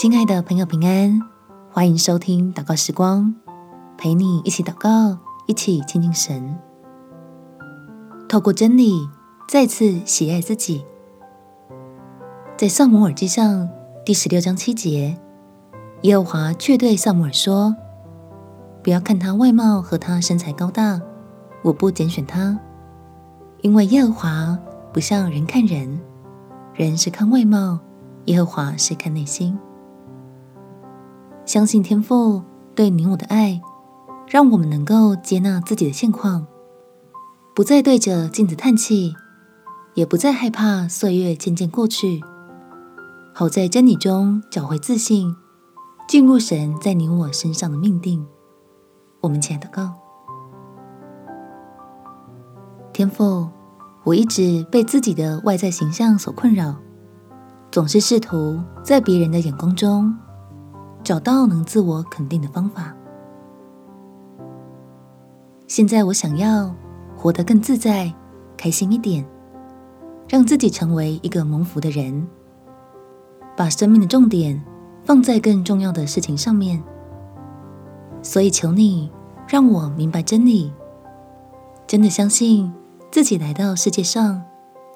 [0.00, 1.20] 亲爱的朋友，平安，
[1.72, 3.34] 欢迎收听祷告时光，
[3.96, 6.56] 陪你一起祷告，一起亲近神。
[8.28, 8.92] 透过真理，
[9.48, 10.86] 再次喜爱自己。
[12.56, 13.68] 在撒母耳记上
[14.04, 15.18] 第十六章七节，
[16.02, 17.74] 耶和华却对撒母耳说
[18.84, 21.00] ：“不要看他外貌和他身材高大，
[21.62, 22.56] 我不拣选他，
[23.62, 24.56] 因为耶和华
[24.92, 26.00] 不像人看人，
[26.72, 27.80] 人是看外貌，
[28.26, 29.58] 耶和华是看内心。”
[31.48, 32.42] 相信天父
[32.74, 33.58] 对你我的爱，
[34.26, 36.46] 让我们能够接纳自己的现况，
[37.54, 39.14] 不再对着镜子叹气，
[39.94, 42.20] 也不再害怕岁月渐渐过去，
[43.32, 45.34] 好在真理中找回自信，
[46.06, 48.26] 进入神在你我身上的命定。
[49.22, 49.94] 我们亲爱的祷告，
[52.92, 53.48] 天父，
[54.04, 56.76] 我一直被自己的外在形象所困扰，
[57.70, 60.14] 总是试图在别人的眼光中。
[61.02, 62.94] 找到能自我肯定的方法。
[65.66, 66.74] 现在我想要
[67.16, 68.12] 活得更自在、
[68.56, 69.24] 开心一点，
[70.28, 72.26] 让自己成为一个蒙福的人，
[73.56, 74.62] 把生命的重点
[75.04, 76.82] 放在更重要的事情上面。
[78.22, 79.10] 所以求你
[79.46, 80.72] 让我明白真理，
[81.86, 82.72] 真的相信
[83.10, 84.42] 自己来到世界上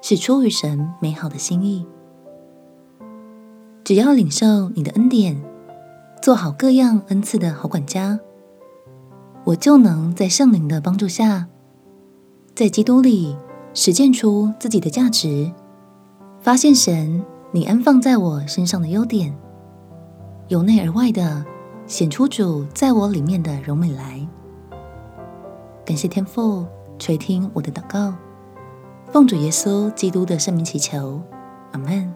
[0.00, 1.86] 是出于神美好的心意。
[3.84, 5.51] 只要领受你的恩典。
[6.22, 8.16] 做好各样恩赐的好管家，
[9.42, 11.48] 我就能在圣灵的帮助下，
[12.54, 13.36] 在基督里
[13.74, 15.50] 实践出自己的价值，
[16.38, 17.20] 发现神
[17.50, 19.36] 你安放在我身上的优点，
[20.46, 21.44] 由内而外的
[21.88, 24.24] 显出主在我里面的荣美来。
[25.84, 26.64] 感谢天父
[27.00, 28.14] 垂听我的祷告，
[29.10, 31.20] 奉主耶稣基督的圣名祈求，
[31.72, 32.14] 阿门。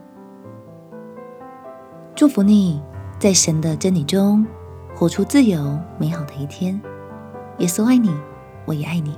[2.15, 2.81] 祝福你。
[3.19, 4.47] 在神的真理中，
[4.95, 6.79] 活出自由美好的一天。
[7.59, 8.11] 耶稣爱你，
[8.67, 9.17] 我也爱你。